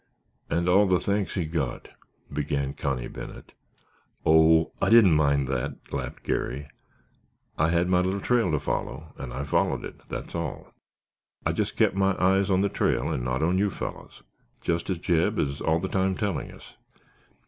[0.49, 1.89] "And all the thanks he got——"
[2.33, 3.53] began Connie Bennet.
[4.25, 6.69] "Oh, I didn't mind that," laughed Garry;
[7.55, 10.73] "I had my little trail to follow, and I followed it, that's all.
[11.45, 15.37] I just kept my eyes on the trail and not on you fellows—just as Jeb
[15.37, 16.73] is all the time telling us.